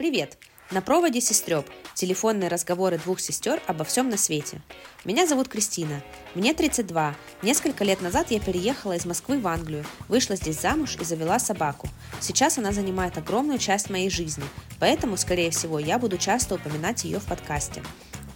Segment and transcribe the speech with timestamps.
[0.00, 0.38] Привет!
[0.70, 1.66] На проводе сестреб.
[1.92, 4.62] Телефонные разговоры двух сестер обо всем на свете.
[5.04, 6.02] Меня зовут Кристина.
[6.34, 7.14] Мне 32.
[7.42, 11.86] Несколько лет назад я переехала из Москвы в Англию, вышла здесь замуж и завела собаку.
[12.18, 14.44] Сейчас она занимает огромную часть моей жизни,
[14.78, 17.82] поэтому, скорее всего, я буду часто упоминать ее в подкасте.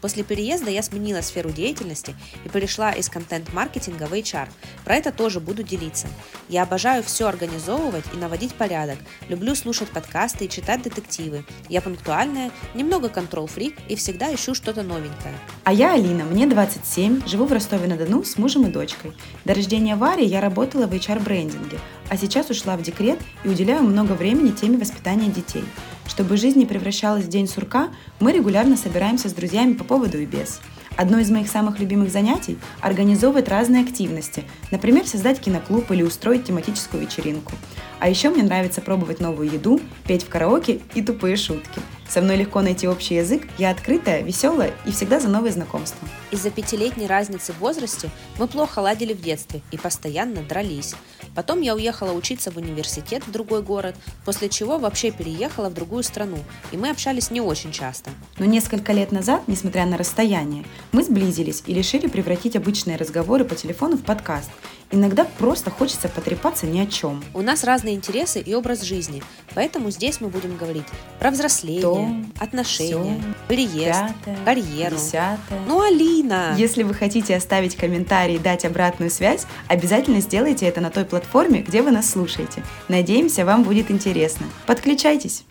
[0.05, 2.14] После переезда я сменила сферу деятельности
[2.45, 4.48] и перешла из контент-маркетинга в HR.
[4.84, 6.09] Про это тоже буду делиться.
[6.50, 8.98] Я обожаю все организовывать и наводить порядок.
[9.30, 11.46] Люблю слушать подкасты и читать детективы.
[11.71, 15.35] Я пунктуальная, немного контрол-фрик и всегда ищу что-то новенькое.
[15.64, 19.12] А я Алина, мне 27, живу в Ростове-на-Дону с мужем и дочкой.
[19.46, 21.79] До рождения Вари я работала в HR-брендинге,
[22.11, 25.64] а сейчас ушла в декрет и уделяю много времени теме воспитания детей.
[26.07, 27.89] Чтобы жизнь не превращалась в день сурка,
[28.21, 30.61] мы регулярно собираемся с друзьями по поводу и без.
[30.96, 37.03] Одно из моих самых любимых занятий– организовывать разные активности, например, создать киноклуб или устроить тематическую
[37.03, 37.53] вечеринку.
[37.98, 42.36] А еще мне нравится пробовать новую еду, петь в караоке и тупые шутки– со мной
[42.36, 46.06] легко найти общий язык, я открытая, веселая и всегда за новые знакомства.
[46.31, 50.95] Из-за пятилетней разницы в возрасте мы плохо ладили в детстве и постоянно дрались.
[51.34, 56.03] Потом я уехала учиться в университет в другой город, после чего вообще переехала в другую
[56.03, 56.39] страну,
[56.73, 58.11] и мы общались не очень часто.
[58.39, 63.55] Но несколько лет назад, несмотря на расстояние, мы сблизились и решили превратить обычные разговоры по
[63.55, 64.51] телефону в подкаст–
[64.95, 67.25] Иногда просто хочется потрепаться ни о чем.
[67.34, 70.86] У нас разные интересы и образ жизни, поэтому здесь мы будем говорить
[71.19, 74.97] про взросление, То, отношения, все, переезд, пятое, карьеру.
[74.97, 75.61] Десятое.
[75.67, 76.55] Ну, Алина!
[76.56, 81.61] Если вы хотите оставить комментарий и дать обратную связь, обязательно сделайте это на той платформе,
[81.61, 82.62] где вы нас слушаете.
[82.89, 84.47] Надеемся, вам будет интересно.
[84.67, 85.45] Подключайтесь!